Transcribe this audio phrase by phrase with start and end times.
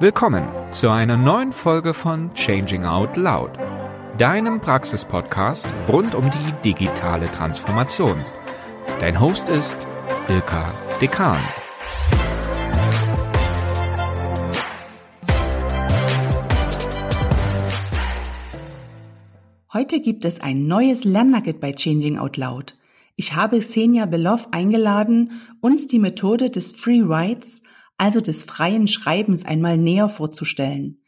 [0.00, 3.52] Willkommen zu einer neuen Folge von Changing Out Loud,
[4.18, 8.24] deinem Praxispodcast rund um die digitale Transformation.
[8.98, 9.86] Dein Host ist
[10.28, 11.38] Ilka Dekan.
[19.72, 22.74] Heute gibt es ein neues Lernnugget bei Changing Out Loud.
[23.14, 27.62] Ich habe Xenia Beloff eingeladen, uns die Methode des Free Writes
[27.98, 31.00] also des freien Schreibens, einmal näher vorzustellen.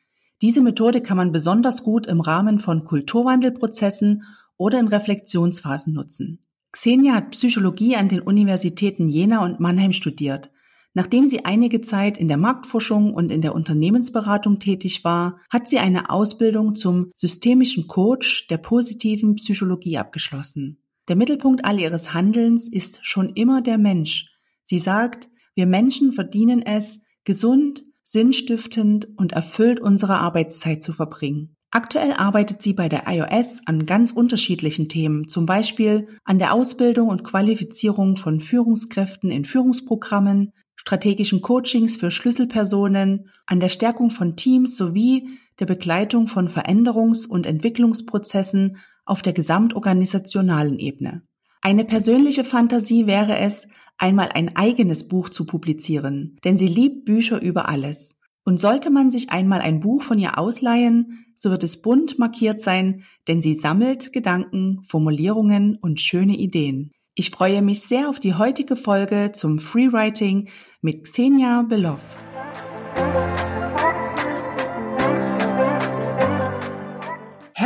[0.43, 4.25] Diese Methode kann man besonders gut im Rahmen von Kulturwandelprozessen
[4.57, 6.47] oder in Reflexionsphasen nutzen.
[6.73, 10.51] Xenia hat Psychologie an den Universitäten Jena und Mannheim studiert.
[10.93, 15.79] Nachdem sie einige Zeit in der Marktforschung und in der Unternehmensberatung tätig war, hat sie
[15.79, 20.83] eine Ausbildung zum systemischen Coach der positiven Psychologie abgeschlossen.
[21.09, 24.31] Der Mittelpunkt all ihres Handelns ist schon immer der Mensch.
[24.65, 31.57] Sie sagt, wir Menschen verdienen es, gesund, sinnstiftend und erfüllt unsere Arbeitszeit zu verbringen.
[31.73, 37.09] Aktuell arbeitet sie bei der iOS an ganz unterschiedlichen Themen, zum Beispiel an der Ausbildung
[37.09, 44.77] und Qualifizierung von Führungskräften in Führungsprogrammen, strategischen Coachings für Schlüsselpersonen, an der Stärkung von Teams
[44.77, 51.23] sowie der Begleitung von Veränderungs- und Entwicklungsprozessen auf der gesamtorganisationalen Ebene.
[51.63, 53.67] Eine persönliche Fantasie wäre es,
[53.99, 58.21] einmal ein eigenes Buch zu publizieren, denn sie liebt Bücher über alles.
[58.45, 62.61] Und sollte man sich einmal ein Buch von ihr ausleihen, so wird es bunt markiert
[62.61, 66.93] sein, denn sie sammelt Gedanken, Formulierungen und schöne Ideen.
[67.17, 70.49] Ich freue mich sehr auf die heutige Folge zum Freewriting
[70.81, 72.03] mit Xenia Beloff.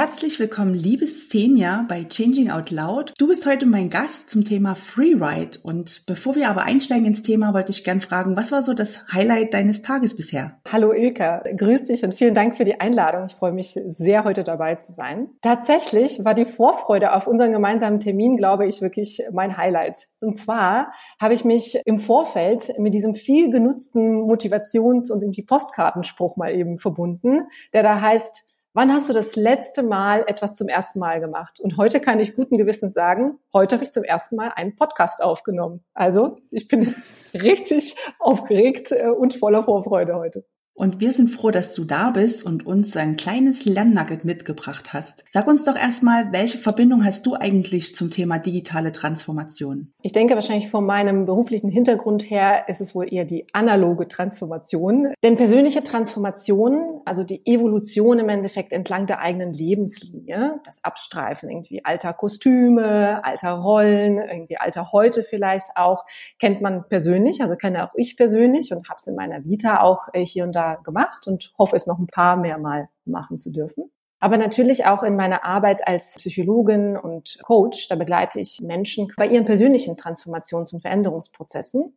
[0.01, 3.13] Herzlich willkommen, liebe Xenia, bei Changing Out Loud.
[3.19, 5.59] Du bist heute mein Gast zum Thema Freeride.
[5.63, 9.13] Und bevor wir aber einsteigen ins Thema, wollte ich gern fragen, was war so das
[9.13, 10.59] Highlight deines Tages bisher?
[10.67, 13.27] Hallo Ilka, grüß dich und vielen Dank für die Einladung.
[13.27, 15.29] Ich freue mich sehr, heute dabei zu sein.
[15.43, 20.09] Tatsächlich war die Vorfreude auf unseren gemeinsamen Termin, glaube ich, wirklich mein Highlight.
[20.21, 26.39] Und zwar habe ich mich im Vorfeld mit diesem viel genutzten Motivations- und irgendwie Postkartenspruch
[26.39, 27.43] mal eben verbunden,
[27.75, 31.59] der da heißt, Wann hast du das letzte Mal etwas zum ersten Mal gemacht?
[31.59, 35.25] Und heute kann ich guten Gewissens sagen, heute habe ich zum ersten Mal einen Podcast
[35.25, 35.83] aufgenommen.
[35.93, 36.95] Also ich bin
[37.35, 40.45] richtig aufgeregt äh, und voller Vorfreude heute.
[40.81, 45.27] Und wir sind froh, dass du da bist und uns ein kleines Lernnugget mitgebracht hast.
[45.29, 49.93] Sag uns doch erstmal, welche Verbindung hast du eigentlich zum Thema digitale Transformation?
[50.01, 55.13] Ich denke wahrscheinlich von meinem beruflichen Hintergrund her ist es wohl eher die analoge Transformation.
[55.23, 61.85] Denn persönliche Transformation, also die Evolution im Endeffekt entlang der eigenen Lebenslinie, das Abstreifen irgendwie
[61.85, 66.07] alter Kostüme, alter Rollen, irgendwie alter heute vielleicht auch,
[66.39, 70.07] kennt man persönlich, also kenne auch ich persönlich und habe es in meiner Vita auch
[70.15, 73.91] hier und da gemacht und hoffe es noch ein paar mehr Mal machen zu dürfen.
[74.21, 79.27] Aber natürlich auch in meiner Arbeit als Psychologin und Coach, da begleite ich Menschen bei
[79.27, 81.97] ihren persönlichen Transformations- und Veränderungsprozessen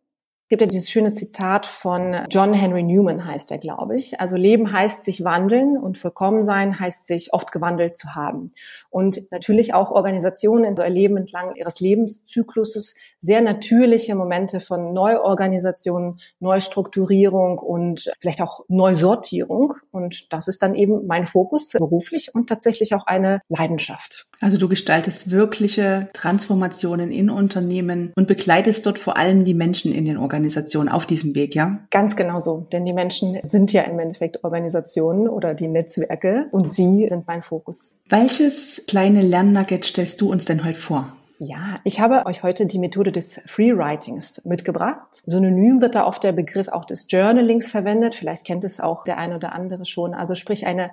[0.53, 4.19] gibt ja dieses schöne Zitat von John Henry Newman, heißt er, glaube ich.
[4.19, 8.51] Also Leben heißt sich wandeln und vollkommen sein heißt sich oft gewandelt zu haben.
[8.91, 18.11] Und natürlich auch Organisationen erleben entlang ihres Lebenszykluses sehr natürliche Momente von Neuorganisation, Neustrukturierung und
[18.19, 19.73] vielleicht auch Neusortierung.
[19.89, 24.25] Und das ist dann eben mein Fokus beruflich und tatsächlich auch eine Leidenschaft.
[24.39, 30.05] Also du gestaltest wirkliche Transformationen in Unternehmen und begleitest dort vor allem die Menschen in
[30.05, 30.42] den Organisationen.
[30.43, 31.79] Organisation auf diesem Weg, ja?
[31.89, 32.67] Ganz genau so.
[32.71, 37.43] Denn die Menschen sind ja im Endeffekt Organisationen oder die Netzwerke und sie sind mein
[37.43, 37.93] Fokus.
[38.09, 41.15] Welches kleine Lernnugget stellst du uns denn heute vor?
[41.39, 45.23] Ja, ich habe euch heute die Methode des Freewritings mitgebracht.
[45.25, 48.15] Synonym wird da oft der Begriff auch des Journalings verwendet.
[48.15, 50.13] Vielleicht kennt es auch der eine oder andere schon.
[50.13, 50.91] Also sprich eine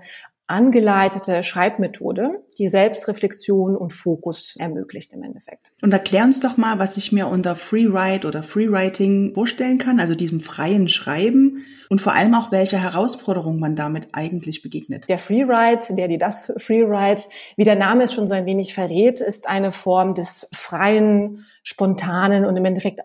[0.50, 5.72] angeleitete Schreibmethode, die Selbstreflexion und Fokus ermöglicht im Endeffekt.
[5.81, 10.15] Und erklär uns doch mal, was ich mir unter Freewrite oder Freewriting vorstellen kann, also
[10.15, 15.09] diesem freien Schreiben und vor allem auch, welche Herausforderungen man damit eigentlich begegnet.
[15.09, 17.25] Der Freewrite, der die das Freewrite,
[17.57, 22.45] wie der Name es schon so ein wenig verrät, ist eine Form des freien, spontanen
[22.45, 23.01] und im Endeffekt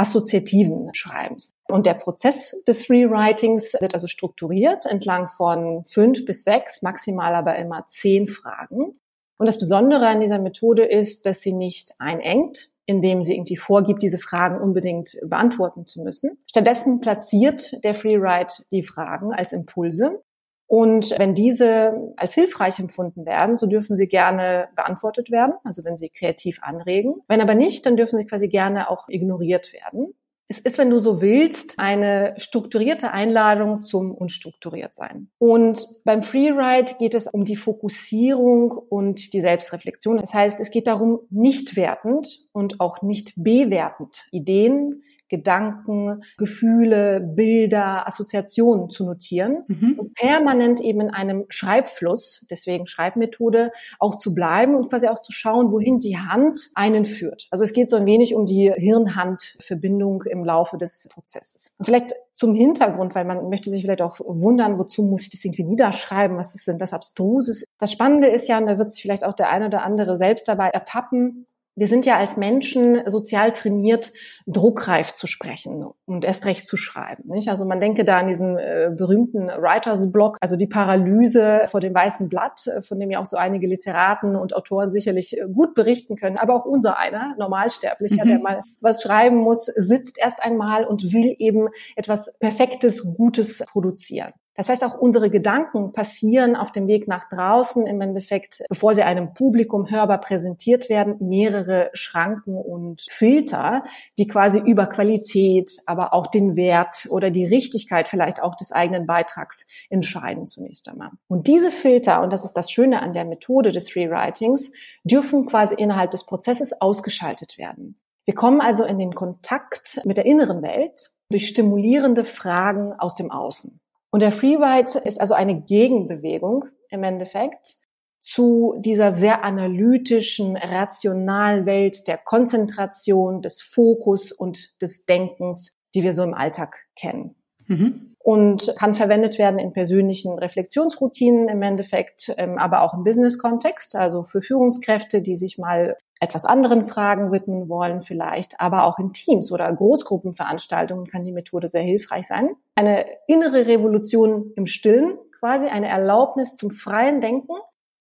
[0.00, 1.52] assoziativen Schreibens.
[1.68, 7.56] Und der Prozess des Freewritings wird also strukturiert entlang von fünf bis sechs, maximal aber
[7.56, 8.94] immer zehn Fragen.
[9.36, 14.02] Und das Besondere an dieser Methode ist, dass sie nicht einengt, indem sie irgendwie vorgibt,
[14.02, 16.38] diese Fragen unbedingt beantworten zu müssen.
[16.48, 20.22] Stattdessen platziert der Freeride die Fragen als Impulse
[20.70, 25.96] und wenn diese als hilfreich empfunden werden, so dürfen sie gerne beantwortet werden, also wenn
[25.96, 27.16] sie kreativ anregen.
[27.26, 30.14] Wenn aber nicht, dann dürfen sie quasi gerne auch ignoriert werden.
[30.46, 35.28] Es ist, wenn du so willst, eine strukturierte Einladung zum unstrukturiert sein.
[35.38, 40.18] Und beim Freeride geht es um die Fokussierung und die Selbstreflexion.
[40.18, 48.06] Das heißt, es geht darum, nicht wertend und auch nicht bewertend Ideen, Gedanken, Gefühle, Bilder,
[48.06, 49.94] Assoziationen zu notieren mhm.
[49.98, 55.32] und permanent eben in einem Schreibfluss, deswegen Schreibmethode, auch zu bleiben und quasi auch zu
[55.32, 57.46] schauen, wohin die Hand einen führt.
[57.50, 61.74] Also es geht so ein wenig um die Hirn-Hand-Verbindung im Laufe des Prozesses.
[61.78, 65.44] Und vielleicht zum Hintergrund, weil man möchte sich vielleicht auch wundern, wozu muss ich das
[65.44, 66.36] irgendwie niederschreiben?
[66.36, 67.64] Was ist denn das Abstruses?
[67.78, 70.48] Das Spannende ist ja, und da wird sich vielleicht auch der eine oder andere selbst
[70.48, 71.46] dabei ertappen,
[71.80, 74.12] wir sind ja als Menschen sozial trainiert,
[74.46, 77.30] druckreif zu sprechen und erst recht zu schreiben.
[77.30, 77.48] Nicht?
[77.48, 81.94] Also man denke da an diesen äh, berühmten Writers Block, also die Paralyse vor dem
[81.94, 85.74] weißen Blatt, äh, von dem ja auch so einige Literaten und Autoren sicherlich äh, gut
[85.74, 86.36] berichten können.
[86.36, 88.28] Aber auch unser einer, Normalsterblicher, mhm.
[88.28, 94.34] der mal was schreiben muss, sitzt erst einmal und will eben etwas Perfektes, Gutes produzieren.
[94.60, 99.02] Das heißt, auch unsere Gedanken passieren auf dem Weg nach draußen im Endeffekt, bevor sie
[99.02, 103.84] einem Publikum hörbar präsentiert werden, mehrere Schranken und Filter,
[104.18, 109.06] die quasi über Qualität, aber auch den Wert oder die Richtigkeit vielleicht auch des eigenen
[109.06, 111.08] Beitrags entscheiden zunächst einmal.
[111.26, 114.72] Und diese Filter, und das ist das Schöne an der Methode des Freewritings,
[115.04, 117.98] dürfen quasi innerhalb des Prozesses ausgeschaltet werden.
[118.26, 123.30] Wir kommen also in den Kontakt mit der inneren Welt durch stimulierende Fragen aus dem
[123.30, 123.79] Außen.
[124.10, 127.76] Und der Freeride ist also eine Gegenbewegung im Endeffekt
[128.20, 136.12] zu dieser sehr analytischen, rationalen Welt der Konzentration, des Fokus und des Denkens, die wir
[136.12, 137.36] so im Alltag kennen.
[137.66, 143.96] Mhm und kann verwendet werden in persönlichen Reflexionsroutinen im Endeffekt, ähm, aber auch im Business-Kontext,
[143.96, 149.12] also für Führungskräfte, die sich mal etwas anderen Fragen widmen wollen vielleicht, aber auch in
[149.12, 152.50] Teams oder Großgruppenveranstaltungen kann die Methode sehr hilfreich sein.
[152.76, 157.54] Eine innere Revolution im Stillen, quasi eine Erlaubnis zum freien Denken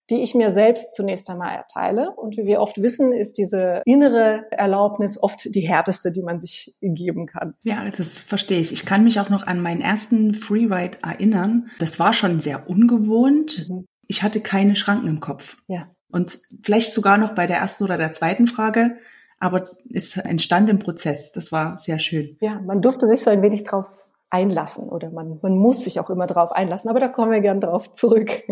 [0.10, 2.12] die ich mir selbst zunächst einmal erteile.
[2.12, 6.76] Und wie wir oft wissen, ist diese innere Erlaubnis oft die härteste, die man sich
[6.82, 7.54] geben kann.
[7.64, 8.72] Ja, das verstehe ich.
[8.72, 11.70] Ich kann mich auch noch an meinen ersten Freeride erinnern.
[11.80, 13.70] Das war schon sehr ungewohnt.
[13.70, 13.86] Mhm.
[14.08, 15.58] Ich hatte keine Schranken im Kopf.
[15.68, 15.88] Ja.
[16.12, 18.98] Und vielleicht sogar noch bei der ersten oder der zweiten Frage.
[19.40, 21.32] Aber es entstand im Prozess.
[21.32, 22.36] Das war sehr schön.
[22.42, 26.10] Ja, man durfte sich so ein wenig drauf einlassen oder man, man muss sich auch
[26.10, 28.44] immer drauf einlassen, aber da kommen wir gern drauf zurück.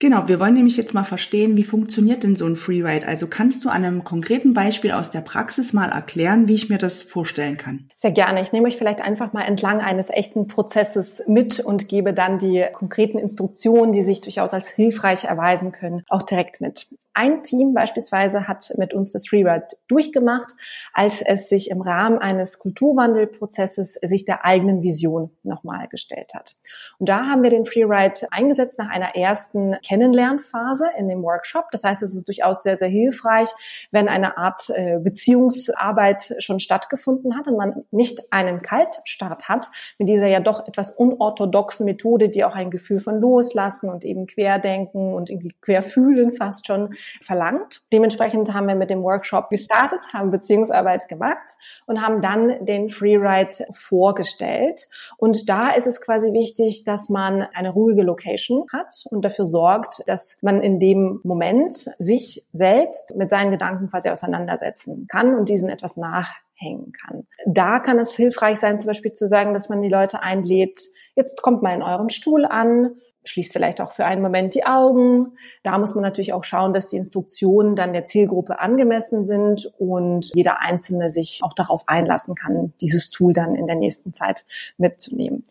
[0.00, 3.08] Genau, wir wollen nämlich jetzt mal verstehen, wie funktioniert denn so ein Freeride?
[3.08, 6.78] Also kannst du an einem konkreten Beispiel aus der Praxis mal erklären, wie ich mir
[6.78, 7.90] das vorstellen kann?
[7.96, 8.40] Sehr gerne.
[8.40, 12.64] Ich nehme euch vielleicht einfach mal entlang eines echten Prozesses mit und gebe dann die
[12.72, 16.86] konkreten Instruktionen, die sich durchaus als hilfreich erweisen können, auch direkt mit.
[17.18, 20.52] Ein Team beispielsweise hat mit uns das Freeride durchgemacht,
[20.92, 26.54] als es sich im Rahmen eines Kulturwandelprozesses sich der eigenen Vision nochmal gestellt hat.
[27.00, 31.72] Und da haben wir den Freeride eingesetzt nach einer ersten Kennenlernphase in dem Workshop.
[31.72, 33.48] Das heißt, es ist durchaus sehr, sehr hilfreich,
[33.90, 39.68] wenn eine Art äh, Beziehungsarbeit schon stattgefunden hat und man nicht einen Kaltstart hat
[39.98, 44.28] mit dieser ja doch etwas unorthodoxen Methode, die auch ein Gefühl von Loslassen und eben
[44.28, 47.82] Querdenken und irgendwie Querfühlen fast schon verlangt.
[47.92, 51.56] Dementsprechend haben wir mit dem Workshop gestartet, haben Beziehungsarbeit gemacht
[51.86, 54.88] und haben dann den Freeride vorgestellt.
[55.16, 60.02] Und da ist es quasi wichtig, dass man eine ruhige Location hat und dafür sorgt,
[60.06, 65.68] dass man in dem Moment sich selbst mit seinen Gedanken quasi auseinandersetzen kann und diesen
[65.68, 67.26] etwas nachhängen kann.
[67.46, 70.78] Da kann es hilfreich sein, zum Beispiel zu sagen, dass man die Leute einlädt,
[71.14, 72.96] jetzt kommt mal in eurem Stuhl an,
[73.28, 75.32] schließt vielleicht auch für einen Moment die Augen.
[75.62, 80.30] Da muss man natürlich auch schauen, dass die Instruktionen dann der Zielgruppe angemessen sind und
[80.34, 84.44] jeder Einzelne sich auch darauf einlassen kann, dieses Tool dann in der nächsten Zeit
[84.76, 85.44] mitzunehmen.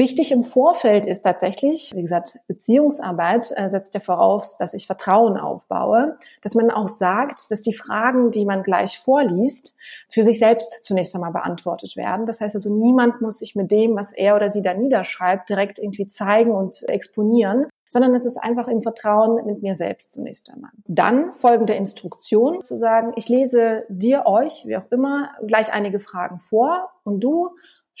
[0.00, 5.36] Wichtig im Vorfeld ist tatsächlich, wie gesagt, Beziehungsarbeit äh, setzt ja voraus, dass ich Vertrauen
[5.36, 9.76] aufbaue, dass man auch sagt, dass die Fragen, die man gleich vorliest,
[10.08, 12.24] für sich selbst zunächst einmal beantwortet werden.
[12.24, 15.78] Das heißt also, niemand muss sich mit dem, was er oder sie da niederschreibt, direkt
[15.78, 20.70] irgendwie zeigen und exponieren, sondern es ist einfach im Vertrauen mit mir selbst zunächst einmal.
[20.86, 26.38] Dann folgende Instruktion zu sagen, ich lese dir, euch, wie auch immer, gleich einige Fragen
[26.38, 27.50] vor und du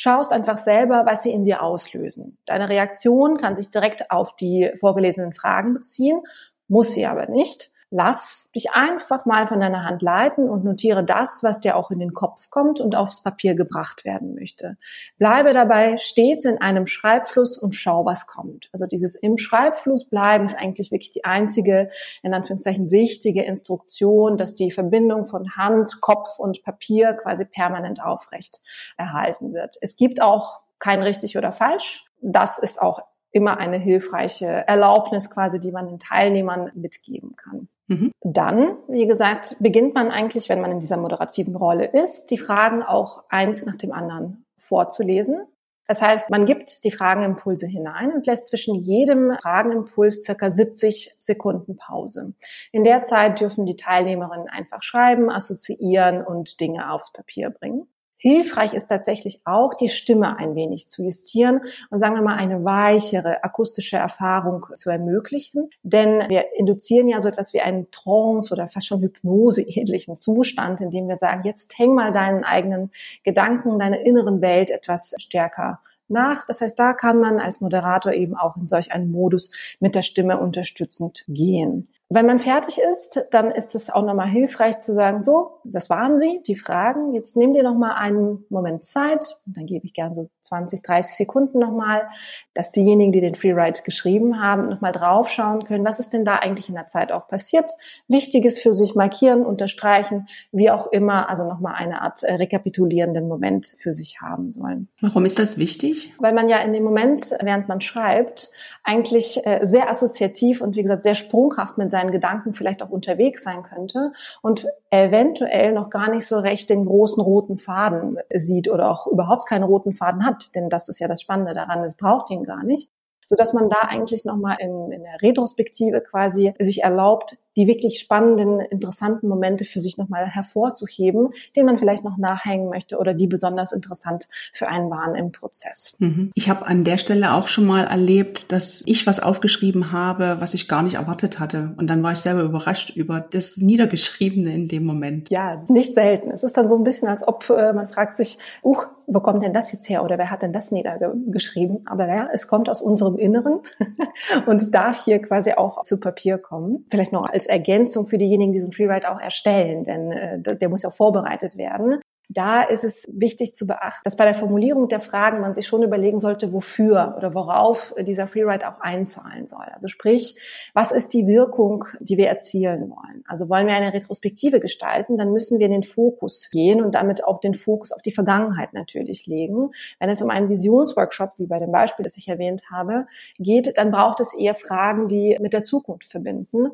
[0.00, 2.38] schaust einfach selber, was sie in dir auslösen.
[2.46, 6.22] Deine Reaktion kann sich direkt auf die vorgelesenen Fragen beziehen,
[6.68, 7.70] muss sie aber nicht.
[7.92, 11.98] Lass dich einfach mal von deiner Hand leiten und notiere das, was dir auch in
[11.98, 14.76] den Kopf kommt und aufs Papier gebracht werden möchte.
[15.18, 18.68] Bleibe dabei stets in einem Schreibfluss und schau, was kommt.
[18.72, 21.90] Also dieses im Schreibfluss bleiben ist eigentlich wirklich die einzige,
[22.22, 28.60] in Anführungszeichen, wichtige Instruktion, dass die Verbindung von Hand, Kopf und Papier quasi permanent aufrecht
[28.98, 29.74] erhalten wird.
[29.80, 32.04] Es gibt auch kein richtig oder falsch.
[32.20, 37.68] Das ist auch immer eine hilfreiche Erlaubnis quasi, die man den Teilnehmern mitgeben kann.
[37.90, 38.12] Mhm.
[38.22, 42.84] Dann, wie gesagt, beginnt man eigentlich, wenn man in dieser moderativen Rolle ist, die Fragen
[42.84, 45.40] auch eins nach dem anderen vorzulesen.
[45.88, 51.74] Das heißt, man gibt die Fragenimpulse hinein und lässt zwischen jedem Fragenimpuls circa 70 Sekunden
[51.74, 52.32] Pause.
[52.70, 57.88] In der Zeit dürfen die Teilnehmerinnen einfach schreiben, assoziieren und Dinge aufs Papier bringen.
[58.22, 62.62] Hilfreich ist tatsächlich auch, die Stimme ein wenig zu justieren und sagen wir mal eine
[62.64, 65.70] weichere akustische Erfahrung zu ermöglichen.
[65.82, 70.90] Denn wir induzieren ja so etwas wie einen Trance oder fast schon Hypnose-ähnlichen Zustand, in
[70.90, 72.90] dem wir sagen, jetzt häng mal deinen eigenen
[73.24, 76.44] Gedanken, deine inneren Welt etwas stärker nach.
[76.44, 79.50] Das heißt, da kann man als Moderator eben auch in solch einen Modus
[79.80, 81.88] mit der Stimme unterstützend gehen.
[82.12, 86.18] Wenn man fertig ist, dann ist es auch nochmal hilfreich zu sagen, so, das waren
[86.18, 87.14] sie, die Fragen.
[87.14, 91.16] Jetzt nimm dir nochmal einen Moment Zeit, und dann gebe ich gern so 20, 30
[91.16, 92.08] Sekunden nochmal,
[92.52, 96.68] dass diejenigen, die den Freeride geschrieben haben, nochmal draufschauen können, was ist denn da eigentlich
[96.68, 97.70] in der Zeit auch passiert.
[98.08, 103.66] Wichtiges für sich markieren, unterstreichen, wie auch immer, also nochmal eine Art äh, rekapitulierenden Moment
[103.66, 104.88] für sich haben sollen.
[105.00, 106.12] Warum ist das wichtig?
[106.18, 108.50] Weil man ja in dem Moment, während man schreibt,
[108.82, 113.44] eigentlich äh, sehr assoziativ und wie gesagt sehr sprunghaft mit seinen Gedanken vielleicht auch unterwegs
[113.44, 118.90] sein könnte und eventuell noch gar nicht so recht den großen roten Faden sieht oder
[118.90, 122.30] auch überhaupt keinen roten Faden hat, denn das ist ja das Spannende daran, es braucht
[122.30, 122.90] ihn gar nicht
[123.26, 127.98] so dass man da eigentlich nochmal in, in der Retrospektive quasi sich erlaubt, die wirklich
[127.98, 133.26] spannenden, interessanten Momente für sich nochmal hervorzuheben, denen man vielleicht noch nachhängen möchte oder die
[133.26, 135.96] besonders interessant für einen waren im Prozess.
[135.98, 136.30] Mhm.
[136.34, 140.54] Ich habe an der Stelle auch schon mal erlebt, dass ich was aufgeschrieben habe, was
[140.54, 141.74] ich gar nicht erwartet hatte.
[141.76, 145.30] Und dann war ich selber überrascht über das Niedergeschriebene in dem Moment.
[145.30, 146.30] Ja, nicht selten.
[146.30, 149.42] Es ist dann so ein bisschen, als ob äh, man fragt sich, uch, wo kommt
[149.42, 151.80] denn das jetzt her oder wer hat denn das niedergeschrieben?
[151.86, 153.60] Aber ja, es kommt aus unserem Inneren
[154.46, 156.86] und darf hier quasi auch zu Papier kommen.
[156.90, 160.68] Vielleicht noch als Ergänzung für diejenigen, die so einen Freeride auch erstellen, denn äh, der
[160.68, 162.00] muss ja auch vorbereitet werden
[162.32, 165.82] da ist es wichtig zu beachten, dass bei der Formulierung der Fragen man sich schon
[165.82, 169.66] überlegen sollte, wofür oder worauf dieser Freeride auch einzahlen soll.
[169.74, 173.24] Also sprich, was ist die Wirkung, die wir erzielen wollen?
[173.26, 177.24] Also wollen wir eine Retrospektive gestalten, dann müssen wir in den Fokus gehen und damit
[177.24, 179.70] auch den Fokus auf die Vergangenheit natürlich legen.
[179.98, 183.06] Wenn es um einen Visionsworkshop, wie bei dem Beispiel, das ich erwähnt habe,
[183.38, 186.70] geht, dann braucht es eher Fragen, die mit der Zukunft verbinden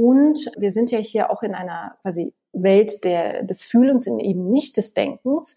[0.00, 4.50] und wir sind ja hier auch in einer quasi Welt der, des Fühlens und eben
[4.50, 5.56] nicht des Denkens.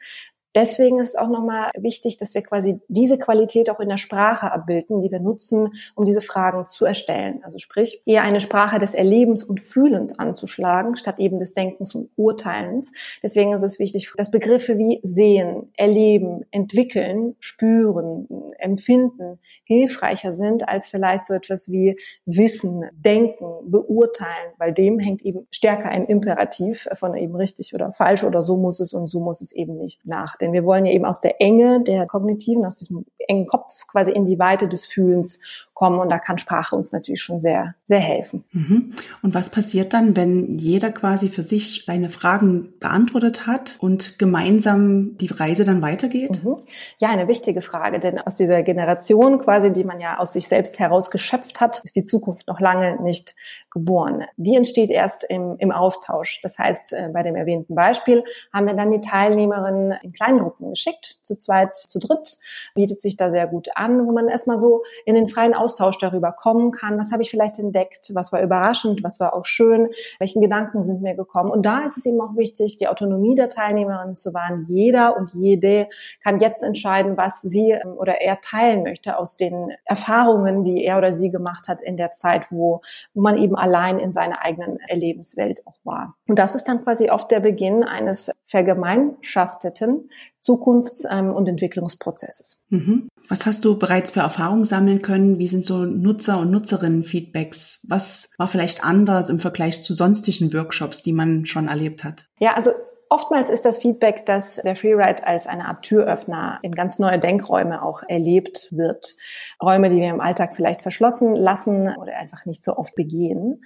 [0.55, 4.51] Deswegen ist es auch nochmal wichtig, dass wir quasi diese Qualität auch in der Sprache
[4.51, 7.41] abbilden, die wir nutzen, um diese Fragen zu erstellen.
[7.43, 12.11] Also sprich, eher eine Sprache des Erlebens und Fühlens anzuschlagen, statt eben des Denkens und
[12.17, 12.91] Urteilens.
[13.23, 18.27] Deswegen ist es wichtig, dass Begriffe wie sehen, erleben, entwickeln, spüren,
[18.63, 25.47] empfinden hilfreicher sind als vielleicht so etwas wie wissen, denken, beurteilen, weil dem hängt eben
[25.51, 29.41] stärker ein Imperativ von eben richtig oder falsch oder so muss es und so muss
[29.41, 30.37] es eben nicht nach.
[30.37, 34.11] Denn wir wollen ja eben aus der Enge der kognitiven, aus diesem engen Kopf quasi
[34.11, 35.39] in die Weite des Fühlens
[35.73, 35.99] kommen.
[35.99, 38.43] Und da kann Sprache uns natürlich schon sehr, sehr helfen.
[38.51, 38.93] Mhm.
[39.21, 45.17] Und was passiert dann, wenn jeder quasi für sich seine Fragen beantwortet hat und gemeinsam
[45.17, 46.43] die Reise dann weitergeht?
[46.43, 46.55] Mhm.
[46.99, 50.79] Ja, eine wichtige Frage, denn aus dieser Generation quasi, die man ja aus sich selbst
[50.79, 53.35] heraus geschöpft hat, ist die Zukunft noch lange nicht
[53.71, 54.25] geboren.
[54.37, 56.39] Die entsteht erst im, im Austausch.
[56.41, 60.69] Das heißt, äh, bei dem erwähnten Beispiel haben wir dann die Teilnehmerinnen in kleinen Gruppen
[60.69, 62.37] geschickt, zu zweit, zu dritt,
[62.75, 66.31] bietet sich da sehr gut an, wo man erstmal so in den freien Austausch darüber
[66.31, 69.89] kommen kann, was habe ich vielleicht entdeckt, was war überraschend, was war auch schön,
[70.19, 71.51] welchen Gedanken sind mir gekommen.
[71.51, 74.65] Und da ist es eben auch wichtig, die Autonomie der Teilnehmerinnen zu wahren.
[74.67, 75.87] Jeder und jede
[76.21, 80.97] kann jetzt entscheiden, was sie ähm, oder er teilen möchte aus den Erfahrungen, die er
[80.97, 82.81] oder sie gemacht hat in der Zeit, wo
[83.13, 86.15] man eben allein in seiner eigenen Erlebenswelt auch war.
[86.27, 90.09] Und das ist dann quasi oft der Beginn eines vergemeinschafteten
[90.41, 92.61] Zukunfts- ähm, und Entwicklungsprozesses.
[92.69, 93.07] Mhm.
[93.29, 95.39] Was hast du bereits für Erfahrungen sammeln können?
[95.39, 97.85] Wie sind so Nutzer- und Nutzerinnen-Feedbacks?
[97.87, 102.27] Was war vielleicht anders im Vergleich zu sonstigen Workshops, die man schon erlebt hat?
[102.39, 102.71] Ja, also
[103.13, 107.83] Oftmals ist das Feedback, dass der Freeride als eine Art Türöffner in ganz neue Denkräume
[107.83, 109.15] auch erlebt wird.
[109.61, 113.63] Räume, die wir im Alltag vielleicht verschlossen lassen oder einfach nicht so oft begehen.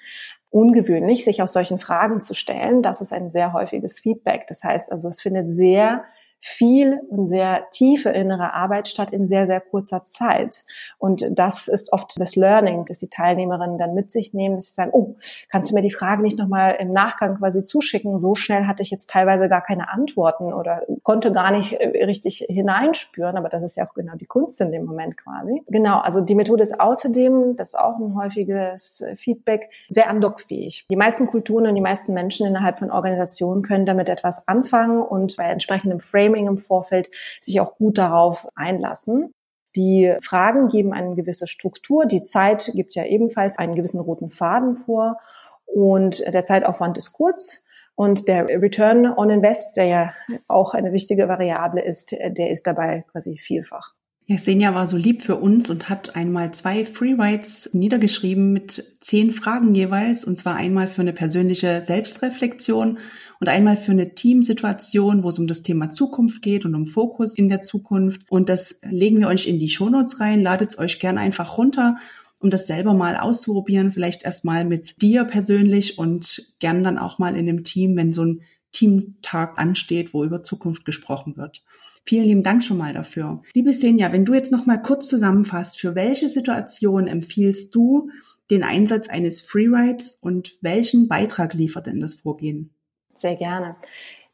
[0.49, 2.81] Ungewöhnlich, sich auch solchen Fragen zu stellen.
[2.81, 4.45] Das ist ein sehr häufiges Feedback.
[4.47, 6.03] Das heißt also, es findet sehr
[6.39, 10.63] viel und sehr tiefe innere Arbeit statt in sehr, sehr kurzer Zeit.
[10.97, 14.73] Und das ist oft das Learning, das die Teilnehmerinnen dann mit sich nehmen, dass sie
[14.73, 15.15] sagen, oh,
[15.49, 18.17] kannst du mir die Frage nicht nochmal im Nachgang quasi zuschicken?
[18.17, 22.45] So schnell hatte ich jetzt teilweise gar keine Antworten oder konnte gar nicht äh, richtig
[22.49, 23.37] hineinspüren.
[23.37, 25.63] Aber das ist ja auch genau die Kunst in dem Moment quasi.
[25.67, 30.85] Genau, also die Methode ist außerdem, das ist auch ein häufiges Feedback, sehr andockfähig.
[30.89, 35.35] Die meisten Kulturen und die meisten Menschen innerhalb von Organisationen können damit etwas anfangen und
[35.37, 37.09] bei entsprechendem Frame Framing im Vorfeld
[37.41, 39.33] sich auch gut darauf einlassen.
[39.75, 42.05] Die Fragen geben eine gewisse Struktur.
[42.05, 45.17] Die Zeit gibt ja ebenfalls einen gewissen roten Faden vor.
[45.65, 47.63] Und der Zeitaufwand ist kurz.
[47.95, 50.13] Und der Return on Invest, der ja
[50.47, 53.93] auch eine wichtige Variable ist, der ist dabei quasi vielfach.
[54.29, 59.31] Ja, Senja war so lieb für uns und hat einmal zwei Freerides niedergeschrieben mit zehn
[59.31, 60.25] Fragen jeweils.
[60.25, 62.97] Und zwar einmal für eine persönliche Selbstreflexion
[63.39, 67.33] und einmal für eine Teamsituation, wo es um das Thema Zukunft geht und um Fokus
[67.35, 68.21] in der Zukunft.
[68.29, 70.41] Und das legen wir euch in die Shownotes rein.
[70.41, 71.97] Ladet es euch gerne einfach runter,
[72.39, 73.91] um das selber mal auszuprobieren.
[73.91, 78.25] Vielleicht erstmal mit dir persönlich und gern dann auch mal in dem Team, wenn so
[78.25, 78.41] ein
[78.71, 81.63] Teamtag ansteht, wo über Zukunft gesprochen wird.
[82.05, 83.41] Vielen lieben Dank schon mal dafür.
[83.53, 88.09] Liebe Senja, wenn du jetzt noch mal kurz zusammenfasst, für welche Situation empfiehlst du
[88.49, 92.69] den Einsatz eines Freerides und welchen Beitrag liefert denn das Vorgehen?
[93.17, 93.75] Sehr gerne.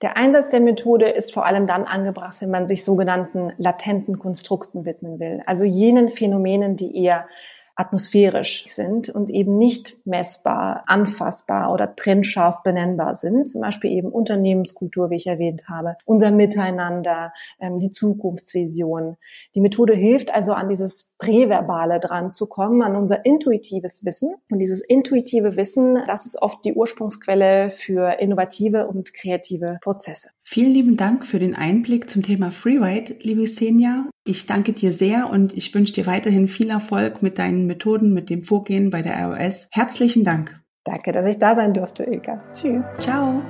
[0.01, 4.85] Der Einsatz der Methode ist vor allem dann angebracht, wenn man sich sogenannten latenten Konstrukten
[4.85, 7.27] widmen will, also jenen Phänomenen, die eher
[7.75, 13.47] atmosphärisch sind und eben nicht messbar, anfassbar oder trennscharf benennbar sind.
[13.49, 19.17] Zum Beispiel eben Unternehmenskultur, wie ich erwähnt habe, unser Miteinander, ähm, die Zukunftsvision.
[19.55, 24.35] Die Methode hilft also an dieses Präverbale dran zu kommen, an unser intuitives Wissen.
[24.51, 30.29] Und dieses intuitive Wissen, das ist oft die Ursprungsquelle für innovative und kreative Prozesse.
[30.45, 34.05] Vielen lieben Dank für den Einblick zum Thema Freeride, liebe Senja.
[34.25, 38.29] Ich danke dir sehr und ich wünsche dir weiterhin viel Erfolg mit deinen Methoden, mit
[38.29, 39.69] dem Vorgehen bei der ROS.
[39.71, 40.59] Herzlichen Dank.
[40.83, 42.43] Danke, dass ich da sein durfte, Ilka.
[42.51, 42.83] Tschüss.
[42.99, 43.41] Ciao.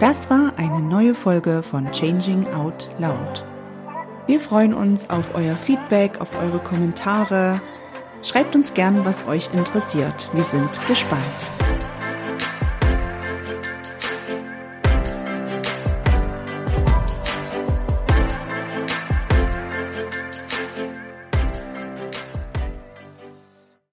[0.00, 3.44] Das war eine neue Folge von Changing Out Loud.
[4.26, 7.60] Wir freuen uns auf euer Feedback, auf eure Kommentare.
[8.22, 10.28] Schreibt uns gern, was euch interessiert.
[10.32, 11.22] Wir sind gespannt.